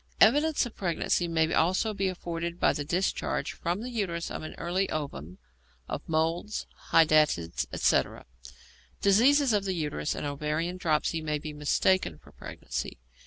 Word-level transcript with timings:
Evidence 0.19 0.65
of 0.65 0.75
pregnancy 0.75 1.27
may 1.27 1.53
also 1.53 1.93
be 1.93 2.07
afforded 2.07 2.59
by 2.59 2.73
the 2.73 2.83
discharge 2.83 3.51
from 3.51 3.81
the 3.83 3.91
uterus 3.91 4.31
of 4.31 4.41
an 4.41 4.55
early 4.57 4.89
ovum, 4.89 5.37
of 5.87 6.01
moles, 6.09 6.65
hydatids, 6.89 7.67
etc. 7.71 8.25
Disease 9.01 9.53
of 9.53 9.63
the 9.63 9.75
uterus 9.75 10.15
and 10.15 10.25
ovarian 10.25 10.77
dropsy 10.77 11.21
may 11.21 11.37
be 11.37 11.53
mistaken 11.53 12.17
for 12.17 12.31
pregnancy. 12.31 12.97